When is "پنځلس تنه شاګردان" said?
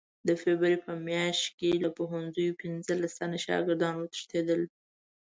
2.61-3.93